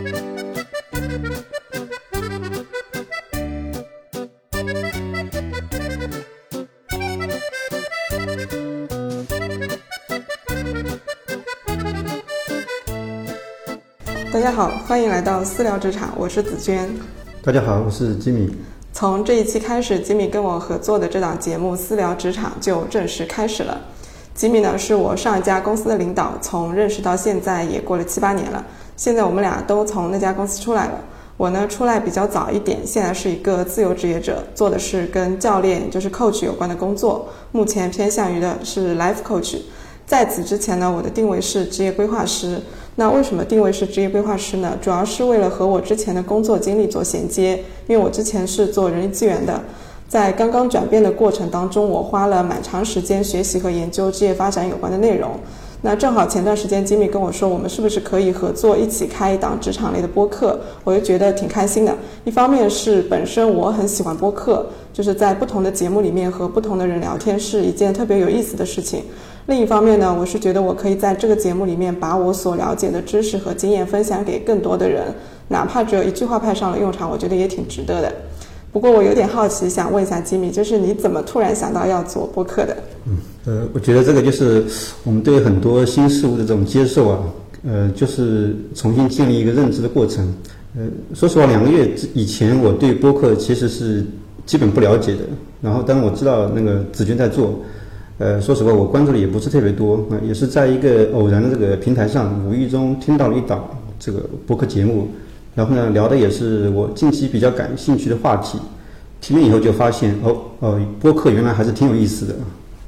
[0.00, 0.06] 大
[14.40, 16.88] 家好，欢迎来到私聊职场，我是紫娟。
[17.42, 18.50] 大家好，我是吉米。
[18.94, 23.78] 从这一期开始，吉米跟我合作的这档节目《私聊职场》就正式开始了。
[24.34, 28.64] 吉米呢是我上一家公司的领导，从认识到现在也过了七八年了。
[29.00, 31.00] 现在我们俩都从那家公司出来了。
[31.38, 39.56] 我呢出来比较早一点，现在是一个自由职业者，做的是跟教练就是 coach 有关的工作，目前偏向于的是 life coach。
[40.04, 42.60] 在此之前呢，我的定位是职业规划师。
[42.96, 44.76] 那为什么定位是职业规划师呢？
[44.82, 49.62] 主要是为了和我之前的工作经历做衔接，因为我之前是做人力资源的，
[50.10, 55.30] 在刚刚转变的过程当中，我花了蛮长时间学习和研究职业发展有关的内容。
[55.82, 60.60] 那正好前段时间吉米跟我说，我们是不是可以合作一起开一档职场类的播客？
[60.84, 61.96] 我就觉得挺开心的。
[62.24, 69.04] 一方面是本身我很喜欢播客，就是在不同的节目里面和不同的人聊天是一件特别有意思的事情。
[69.46, 75.02] 另一方面呢，我是觉得我可以在这个节目里面把我所了解的知识和经验分享给更多的人，
[75.48, 78.12] 哪怕只有一句话派上了用场，我觉得也挺值得的。
[78.70, 82.76] 不过我有点好奇，想问一下吉米，就是你怎么突然想到要做播客的？
[83.06, 84.64] 嗯，呃，我觉得这个就是
[85.04, 87.18] 我们对很多新事物的这种接受啊，
[87.66, 90.32] 呃，就是重新建立一个认知的过程。
[90.76, 90.82] 呃，
[91.14, 94.04] 说实话，两个月以前我对播客其实是
[94.46, 95.20] 基本不了解的。
[95.62, 97.60] 然后，当我知道那个子君在做。
[98.18, 103.66] 呃，说实话，我关注的也不是特别多啊，也是在一个偶然的这个平台上，无意中听到了一档
[103.98, 105.08] 这个播客节目，
[105.54, 108.58] 然后呢，聊的也是我近期比较感兴趣的话题，
[109.22, 112.34] 听了以后就发现，哦哦，播客原来还是挺有意思的，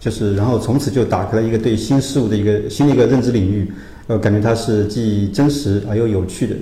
[0.03, 3.71] 就是然后从此就打开了一个对新事物的一个新的一个认知领域，
[4.09, 6.57] 呃，感觉它是既真实而又有趣的，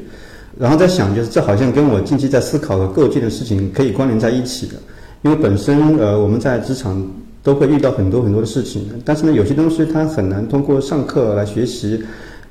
[0.59, 4.75] 然后在想，就是这好像跟我近期在思考和构建的事情可以关联在一起的，
[5.23, 7.05] 因为本身呃我们在职场。
[7.43, 11.99] 都会遇到很多很多的事情，但是呢，有些东西它很难通过上课来学习，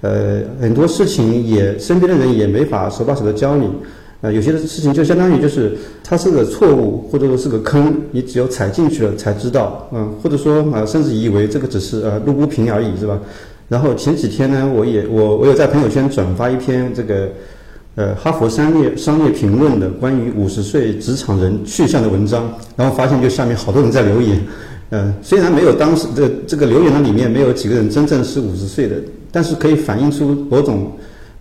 [0.01, 3.69] 呃，很多事情也身边的人也没法手把手的教你，
[4.21, 13.17] 呃，有些的事情就相当于就是它是个错误或者说是个坑，你只有踩进去了才知道，嗯，或者说啊，甚至以为这个只是呃路不平而已，是吧？
[13.69, 17.29] 然后前几天呢，我也我我有在朋友圈转发一篇这个
[17.95, 24.37] 呃哈佛商业商业评论的关于五十岁职场人去向的文章，然后发现就下面好多人在留言。
[24.89, 28.95] 嗯，虽然没有当时这这个留言的里面没有几个人真正是五十岁的，
[29.31, 30.91] 但是可以反映出某种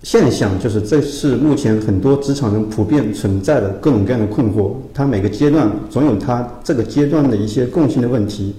[0.04, 4.70] 现象，就是这是目前很多职场人普遍存在的各种各样的困惑。
[4.94, 8.54] 他每个阶段总有他这个阶段的一些共性的问题，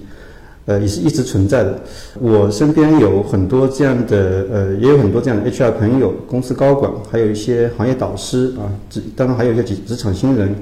[0.66, 1.80] 呃，也是一直存在的。
[2.20, 10.54] 我身边有很多这样的，呃，也有很多这样的 HR 朋友、公司高管，还有一些行业导师啊，职当然还有一些职职场新人。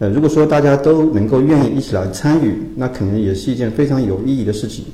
[0.00, 4.84] 呃，如果说大家都能够愿意一起来参与，那可能也是一件非常有意义的事情。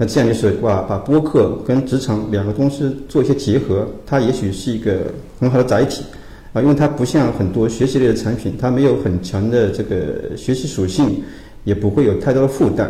[0.00, 6.04] 那这样就是哇，把播客跟职场两个公司做一些结合，它也许是一个很好的载体
[6.52, 11.20] 啊，因为它不像很多学习类的产品，它没有很强的这个学习属性，
[11.64, 12.88] 也不会有太多的负担。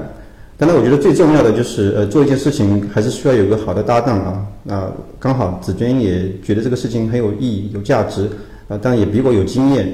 [0.58, 4.46] 当然，我觉得最重要的就是呃，做一件事情还是需要有个好的搭档啊。
[4.68, 8.28] 啊，刚好子娟也觉得这个事情很有意义、有价值
[8.68, 9.90] 啊，当然也比我有经验。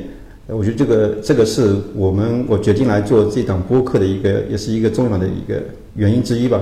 [0.48, 5.62] 我觉得这个这个是我们我决定来做这档播客的一个，也是一个重要的一个
[5.94, 6.60] 原因之一吧。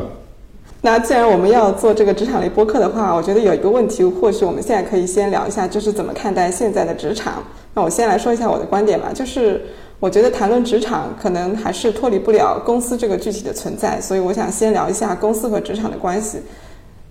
[0.84, 7.34] 那既然我们要做这个职场类播客的话，我觉得有一个问题，或许我们现在可以先聊一下，就是怎么看待现在的职场。
[7.72, 9.62] 那我先来说一下我的观点吧，就是
[10.00, 16.42] 我觉得谈论职场可能还是脱离不了公司这个具体的存在，所以我想先聊一下公司和职场的关系。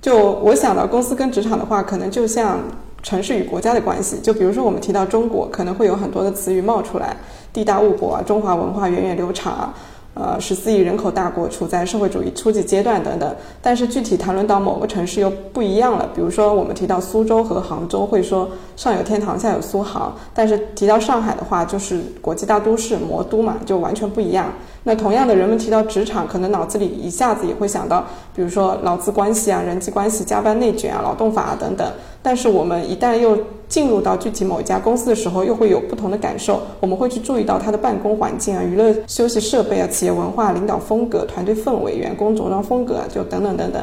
[0.01, 2.59] 就我想到公司跟职场的话，可能就像。
[3.03, 7.17] 城市与国家的关系，就比如说我们提到中国，可能会有很多的词语冒出来，
[7.51, 9.73] 地大物博啊，中华文化源远流长啊。
[10.13, 16.09] 呃，十四亿人口大国处在社会主义初级阶段等等，但是具体谈论到某个城市又不一样了。
[16.13, 24.47] 比如说，我们提到苏州和杭州，会说上有天堂，下有苏杭；但是提到上海的话，就是国际大都市、魔都嘛，就完全不一样。
[24.83, 28.05] 那同样的，人们提到职场，可能脑子里一下子也会想到，
[28.35, 31.89] 比如说劳资关系啊、人际关系、加班内卷啊、劳动法啊等等。
[32.21, 33.37] 但是我们一旦又
[33.71, 36.61] 进入到具体某一家公司的时候，又会有不同的感受。
[36.81, 43.81] 我们会去注意到它的办公环境啊、娱乐休息设备啊、企业文化、领导风格、团队氛围、员工着装风格啊，就等等等等。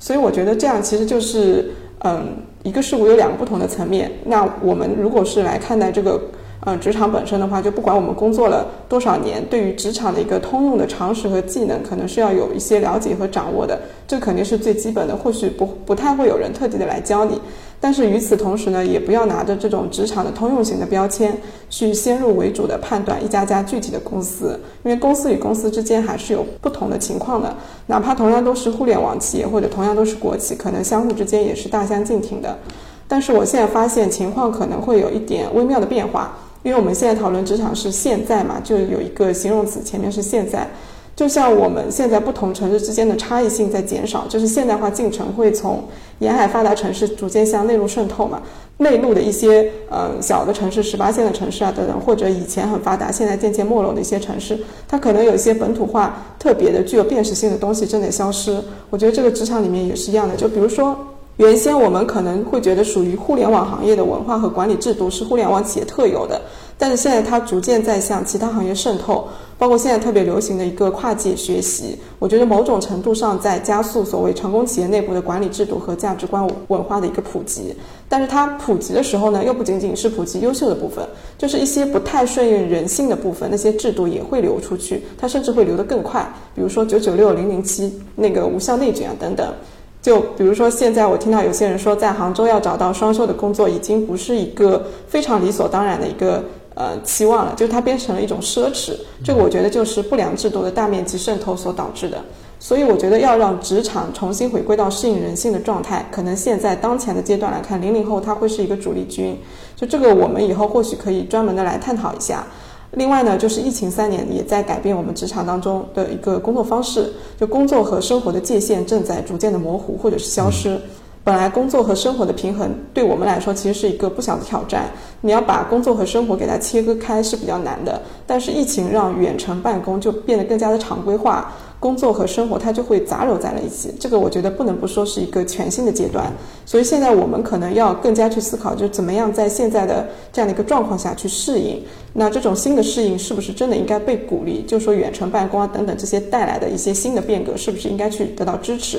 [0.00, 1.70] 所以我觉得这样其实就是，
[2.04, 2.28] 嗯，
[2.62, 4.10] 一个事物有两个不同的层面。
[4.24, 6.18] 那我们如果是来看待这个。
[6.62, 13.78] 呃，职场本身的话，就不管我们工作了多少年，对于职场的一个通用的常识和技能，可能是要有一些了解和掌握的，
[14.08, 15.16] 这肯定是最基本的。
[15.16, 17.40] 或许不不太会有人特地的来教你，
[17.80, 21.36] 但是与此同时呢，也不要拿着这种职场的通用型的标签
[21.70, 27.56] 去先入为主的判断一家家具体的公司，因为公司与公司之间还是有不同的情况的。
[27.86, 32.58] 哪怕同样都是互联网企业或者同样都是国企，可能相互之间也是大相径庭的。
[33.06, 40.68] 但是我现在发现情况可能会有一点微妙的变化，因为我们现在讨论职场是现在嘛，就有一个形容词前面是现在。
[41.18, 45.82] 就像我们现在不同城市之间的差异性在减少，就是现代化进程会从
[46.20, 48.40] 沿海发达城市逐渐向内陆渗透嘛。
[48.76, 54.56] 内陆的一些呃小的城市、十八线的城市啊等等，或者以前很发达、现在渐渐没落的一些城市，
[54.86, 58.56] 它可能有一些本土化特别的、具有辨识性的东西正在消失。
[58.88, 60.96] 我觉得这个职场里面也是一样的，就比如说。
[61.38, 66.42] 原先我们可能会觉得属于互联网行业的文化和管理制度是互联网企业特有的，
[66.78, 69.26] 但是现在它逐渐在向其他行业渗透，
[69.58, 77.74] 包括现在特别流行的一个跨界学习，我觉得某种程度上在加速所谓成功企业内部的管理制度和价值观文化的一个普及。
[78.08, 81.04] 但是它普及的时候呢，又不仅仅是普及优秀的部分，
[81.36, 86.32] 就是一些不太顺应人性的部分，那些制度也会流出去，它甚至会流得更快。
[86.54, 89.52] 比如说九九六、零零七那个无效内卷啊等等。
[90.00, 96.42] 就比如说，现在我听到有些人说，在杭州要找到双休的工作，已经不是一个非常理所当然的一个
[96.78, 98.92] 呃期望了，就它变成了一种奢侈。
[99.24, 102.22] 这个我觉得就是不良制度的大面积渗透所导致的。
[102.60, 109.36] 所以我觉得要让职场重新回归到适应人性的状态，可能现在当前的阶段来看，零零后他会是一个主力军。
[109.76, 112.44] 就这个，我们以后或许可以专门的来探讨一下。
[112.92, 120.80] 另外呢，就是疫情三年也在改变我们职场当中的一个工作方式，就工作和生活的界限正在逐渐的模糊或者是消失。
[121.28, 124.86] 本来工作和生活的平衡对我们来说其实是一个不小的挑战，
[125.20, 128.00] 你要把工作和生活给它切割开是比较难的。
[128.26, 131.52] 但是疫情让远程办公就变得更加的常规化。
[131.78, 136.32] 工作和生活它就会杂糅在了一起，这个我觉得不能不说是一个全新的阶段。
[136.64, 141.84] 所以现在我们可能要更加去思考，就怎么样在现在的这样的一个状况下去适应。
[142.14, 144.64] 那这种新的适应是不是真的应该被鼓励？
[144.66, 148.98] 就说远程办公啊等等这些带来的一些新的变革，是不是应该去得到支持？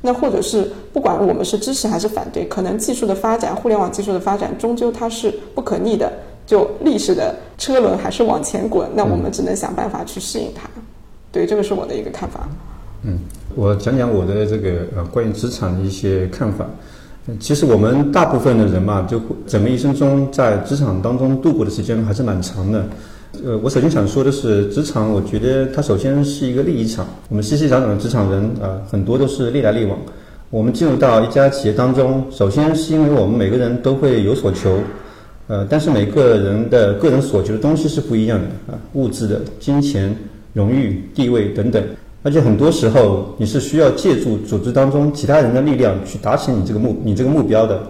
[0.00, 6.12] 那或者是不管我们是支持还是反对，可能技术的发展，互联网技术的发展终究它是不可逆的，
[6.46, 8.88] 就历史的车轮还是往前滚。
[8.94, 10.68] 那我们只能想办法去适应它。
[11.32, 12.48] 对，这个是我的一个看法。
[13.02, 13.18] 嗯，
[13.54, 16.64] 我讲讲我的这个呃关于职场的一些看法。
[17.38, 22.86] 其实我们大部分的人嘛，就整个一生中在职场当中度过的时间还是蛮长的。
[23.44, 27.06] 呃，我首先想说的是，职场我觉得它首先是一个利益场。
[27.28, 29.98] 我们熙熙攘攘的职场人啊，很多都是利来利往。
[30.50, 34.78] 我们进入到一家企业当中，首先是因为我们每个人都会有所求，
[35.46, 40.16] 呃，但是每个人的个人所求的东西是不一样的啊，物质的、金钱。
[40.54, 41.80] 荣誉、地位等等，
[42.22, 47.80] 而且很多时候你是需要借助组织当中其他人的力量去达成你这个目你这个目标的，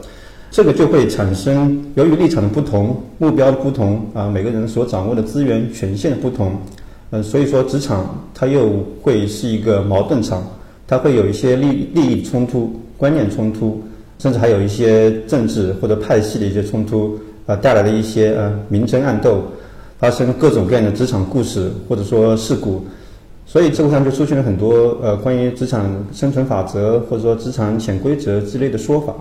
[0.51, 6.53] 这个就会产生由于立场的不同、目标的不同啊，每个人所掌握的资源权限的不同，
[7.11, 10.43] 嗯，所以说职场它又会是一个矛盾场，
[10.87, 13.83] 它会有一些利利益冲突、观念冲突，
[14.19, 19.43] 甚至还有一些政治或者派系的一些冲突啊，带来的一些呃明争暗斗。
[20.01, 22.85] 发生各种各样的职场故事或者说事故，
[23.45, 29.13] 所以社会上就出现了很多呃关于职场生存法则或者说职场潜规则之类的说法。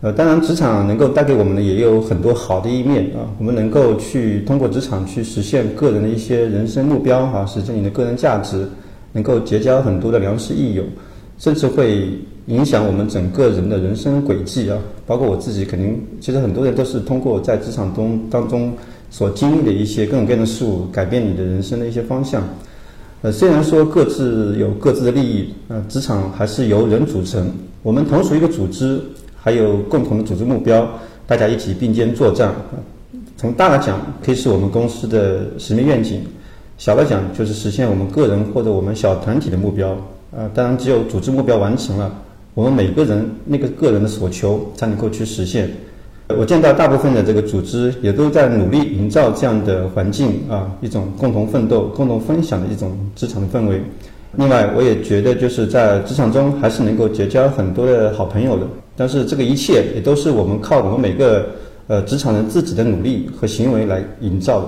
[0.00, 8.68] 呃，当然职场能够带给我们的也有很多好的一面啊，我们能够去通过职场去实现个人的一些人生目标哈，实现你的个人价值，
[9.12, 10.84] 能够结交很多的良师益友，
[11.38, 12.10] 甚至会
[12.46, 14.78] 影响我们整个人的人生轨迹啊。
[15.06, 18.72] 包括我自己，肯定其实很多人都是通过在职场中当中。
[19.10, 22.46] 所经历的一些各种各样的事物，改变你的人生的一些方向。
[23.22, 27.50] 呃，虽然说各自有各自的利益，呃，职场还是由人组成，
[27.82, 29.00] 我们同属一个组织，
[29.48, 30.86] 还有共同的组织目标，
[31.26, 32.52] 大家一起并肩作战。
[33.34, 36.18] 从大来讲，可以是我们公司的使命愿景；
[36.76, 39.96] 小来讲，就是实现我们个人或者我们小团体的目标。
[40.36, 42.14] 呃，当然，只有组织目标完成了，
[42.52, 45.70] 我们每个人那个个人的所求才能够去实现。
[46.36, 53.80] 我见到大部分的这个组织也都在努力营造这样的环境啊，一种共同奋斗、共同分享的一种职场的氛围。
[54.36, 58.66] 另外，我也觉得就是在职场中还是能够结交很多的好朋友的。
[58.98, 61.46] 但是这个一切也都是我们靠我们每个
[61.86, 64.66] 呃职场人自己的努力和行为来营造的。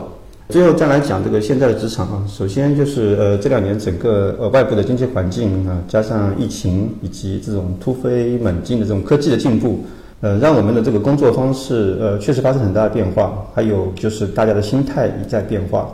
[0.50, 9.84] 最后再来讲这个现在的职场啊，首先就是呃这两年整个呃外部的经济环境啊，加上疫情以及这种突飞猛进的这种科技的进步。
[10.22, 13.42] 呃，让我们的这个工作方式，呃，确实发生很大的变化。
[13.54, 15.88] 还有就是大家的心态也在变化，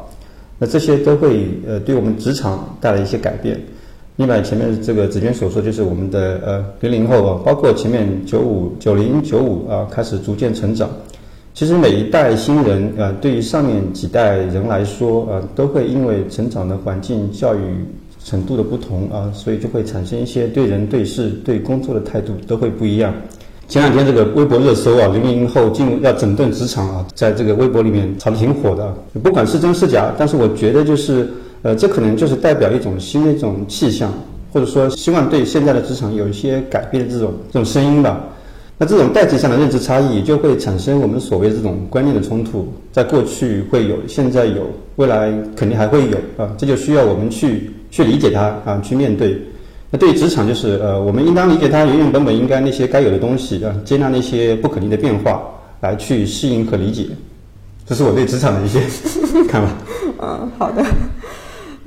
[0.58, 3.60] 那这些都会呃对我们职场带来一些改变。
[4.16, 10.88] 另外，前面这个子娟所说，就是我们的呃零零后啊，包括前面九五、九零、九五啊，开始逐渐成长。
[11.52, 17.60] 其实每一代新人呃，对于上面几代人来说呃，都会因为成长的环境、教育
[18.24, 23.12] 程度的不同啊，所以就会产生一些对人、对事、对工作的态度都会不一样。
[23.68, 28.94] 前两天这个微博热搜啊，零零后进入要整顿职场啊，在这个微博里面炒得挺火的。
[29.22, 31.28] 不管是真是假，但是我觉得就是。
[31.66, 34.12] 呃，这可能就是代表一种新的一种气象，
[34.52, 38.20] 或者说希望对现在的职场有一些改变的这种这种声音吧。
[38.78, 42.72] 那这种代际上的认知差异，就会产生我们所谓这种观念的冲突。
[42.92, 46.54] 在过去会有，现在有，未来肯定还会有啊。
[46.56, 49.36] 这就需要我们去去理解它啊，去面对。
[49.90, 55.42] 那对于职场，就是呃，我们应当理解它原原本本应该那些该有的东西啊，接纳那些不可逆的变化，
[55.80, 57.06] 来去适应和理解。
[57.84, 58.80] 这是我对职场的一些
[59.50, 59.68] 看法。
[60.22, 60.84] 嗯，好的。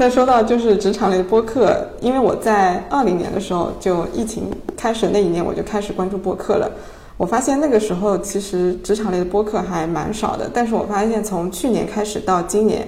[0.01, 4.45] 那说到就是职场类的播客，因为我在二零年的时候就疫情
[4.77, 6.71] 开始那一年我就开始关注播客了。
[7.17, 12.87] 我发现那个时候其实职场类的播客还蛮少的，但是我发现从去年开始到今年，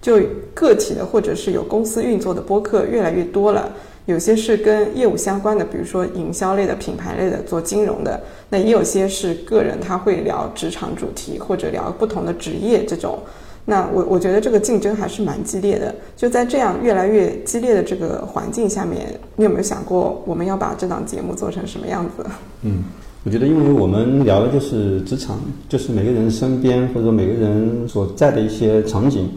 [0.00, 0.20] 就
[0.54, 3.68] 个体的或者是有公司运作的播客越来越多了。
[4.06, 8.16] 有些是跟业务相关的，比如说营销类的、品牌类的、做金融的；
[8.48, 13.18] 那也有些是个人他会聊职场主题或者聊不同的职业这种。
[13.64, 15.94] 那我我觉得这个竞争还是蛮激烈的。
[16.16, 22.26] 就在这样越来越激烈的这个环境下面，你有没有想过我们要把这档节目做成什么样子？
[22.62, 22.82] 嗯，
[23.24, 25.38] 我觉得因为我们聊的就是职场，
[25.68, 29.28] 就是每个人身边或者说每个人所在的一些场景。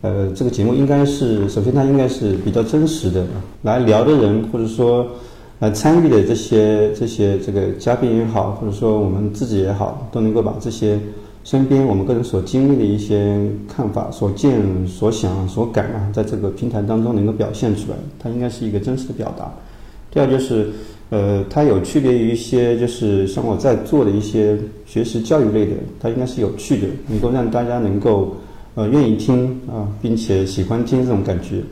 [0.00, 3.26] 呃，这个节目应该是首先它应该是比较真实的，
[3.62, 5.06] 来聊的人或者说
[5.58, 10.98] 来参与的这些这些这个嘉宾也好，或者说我们自己也好，都能够把这些。
[11.46, 13.38] 身边我们个人所经历的一些
[13.72, 19.48] 看法、所见、所想、所感啊，在这个平台当中能够表现出来，它应该是一个真实的表达。
[20.10, 20.70] 第二就是，
[21.10, 28.34] 呃，它有区别于一些就是像我在做的一些学习教育类的，它应该是有趣的，能够让大家能够
[28.74, 31.62] 呃愿意听啊，并且喜欢听这种感觉。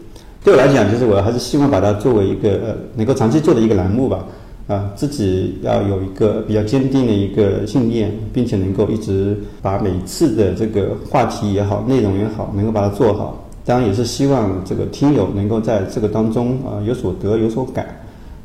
[0.44, 4.24] 对我来讲，就是我还是希望把它作为一个呃能够长期做的一个栏目吧。
[4.66, 13.46] 啊，自己要有一个比较坚定的一个信念，并且能够一直把每次的这个话题也好、内容也好，能够把它做好。
[13.66, 17.86] 当然，也是希望这个听友能够在这个当中啊有所得、有所感，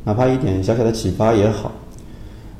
[0.04, 1.72] 哪怕一点小小的启发也好。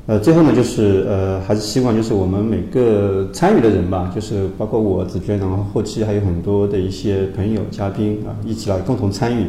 [0.06, 9.44] 呃，最后呢，就是呃，还是希望就是我们每个参与的人吧，就是包括我子娟，然后后期还有很多的一些朋友、嘉宾啊，一起来共同参与。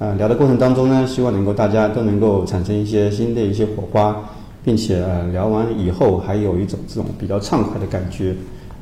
[0.00, 4.28] 啊，聊的过程当中呢，希望能够大家都能够产生一些新的一些火花，
[4.64, 8.34] 并且呃聊完以后还有一种这种比较畅快的感觉。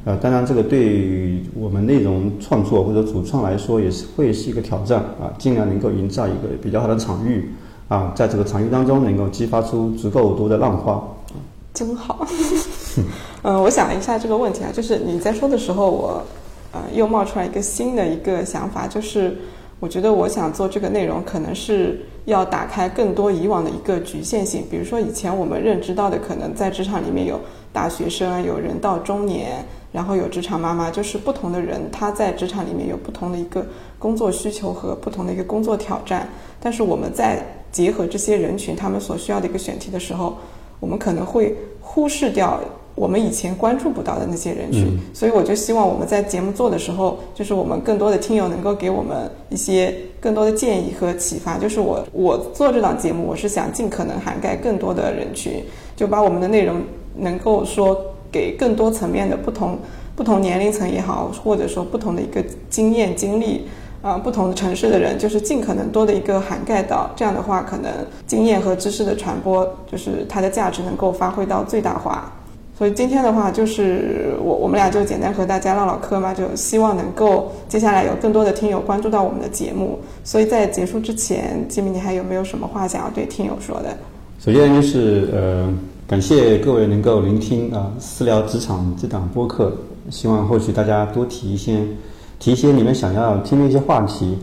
[0.05, 7.51] 呃，当然这个对我们内容创作或者主创来说也是会是一个挑战啊，尽量能够营造一个比较好的场域
[7.89, 11.01] 啊，在这个场域当中能够激发出足够多的浪花。
[11.75, 12.27] 真好。
[13.43, 16.23] 嗯， 我想了一下这个问题啊，就是你在说的时候，我
[16.73, 19.37] 呃又冒出来一个新的一个想法，就是。
[19.83, 24.65] 我觉得我想做这个内容，可能是要打开更多以往的一个局限性。
[24.71, 27.41] 比如说，以前我们认知到的，可能在职场里面有
[27.73, 33.67] 大学生，有人到中年，然后有职场妈妈，就是不同的人，他在职场里面有不同的一个
[33.99, 36.29] 工作需求和不同的一个工作挑战。
[36.61, 40.37] 但是我们在结合这些人群他们所需要的一个选题的时候，
[40.79, 42.61] 我们可能会忽视掉。
[42.95, 51.57] 我们以前关注不到的那些人群，所以我就希望我们在节目做的时候，就是我们更多的听友能够给我们一些更多的建议和启发。
[51.57, 55.65] 就是我我做这档节目，我是想尽可能涵盖更多的人群，
[55.97, 56.83] 就把我们的内容
[57.17, 57.99] 能够说
[58.31, 59.79] 给更多层面的不同
[60.15, 63.67] 不同年龄层也好，或者说不同的一个经验经历
[64.03, 67.11] 啊，不同的城市的人，就是尽可能多的一个涵盖到。
[67.17, 67.91] 这样的话，可能
[68.27, 72.31] 经验和知识的传播，就是它的价值能够发挥到最大化。
[72.83, 80.01] 所以今天的话，就是我我们俩就简单和大家唠唠嗑嘛，就希望能够接下来有更多的听友关注到我们的节目。
[80.25, 83.97] 所以在结束之前，吉米，你还有没有什么话想要对听友说的？
[84.45, 85.73] 首先就是呃，
[86.09, 89.73] 感谢各位能够聆听啊《私聊职场》这档播客，
[90.11, 91.79] 希望后续大家多提一些
[92.41, 94.37] 提一些你们想要听的一些话题。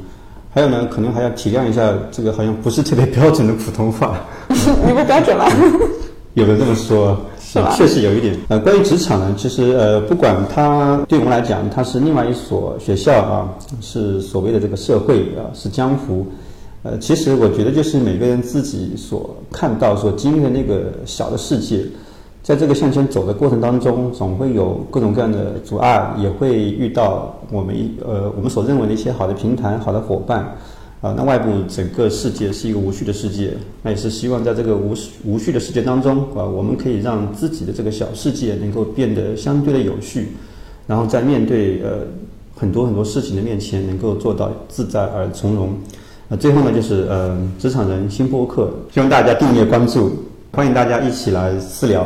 [0.50, 4.18] 还有呢，可能还要体谅一下这个好像不是特别标准的普通话。
[4.88, 5.46] 你不标准吗？
[6.36, 7.20] 有人这么说。
[7.52, 7.74] 是吧？
[7.76, 8.38] 确实有一点。
[8.48, 13.50] 呃，关于职场呢，其实呃，不管它对我们来讲，它是另外一所学校啊，
[13.82, 16.28] 是所谓的这个社会啊，是江湖。
[16.84, 21.84] 呃，其实我觉得就是每个人自己所看到、所经历的那个小的世界，
[22.44, 27.76] 在这个向前走的过程当中，总会有各种各样的阻碍，也会遇到我们
[28.08, 30.56] 呃我们所认为的一些好的平台、好的伙伴。
[31.02, 33.54] 啊，那外部整个世界是一个无序的世界，
[33.84, 40.34] 那也是希望在这个无无序的世界当中啊，我们可以让自己的这个小世界能够变得相对的有序，
[40.86, 42.00] 然后在面对呃
[42.54, 45.74] 很多很多事情的面前，能够做到自在而从容。
[46.28, 50.12] 那最后呢，就是呃职场人新播客，希望大家订阅关注，
[50.52, 52.06] 欢迎大家一起来私聊。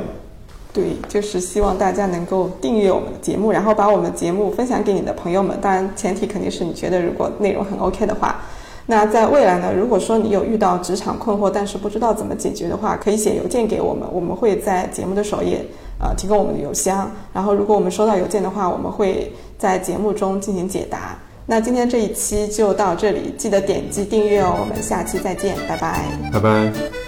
[0.72, 5.58] 对，就是希望大家能够订阅我们的节目，然后把我们的节目分享给你的朋友们。
[5.60, 8.40] 当然，前提肯定是你觉得如果内容很 OK 的话。
[8.86, 9.72] 那在未来呢？
[9.74, 15.66] 如果说你有遇到职场困惑，但是不知道怎么解决的话，可以写邮件给我们，我们会在节目的首页，
[16.00, 17.10] 呃，提供我们的邮箱。
[17.32, 21.18] 然后，如果我们收到邮件的话，我们会在节目中进行解答。
[21.46, 24.56] 那今天这一期就到这里，记得点击订阅哦。
[24.60, 27.03] 我们下期再见，拜拜，拜拜。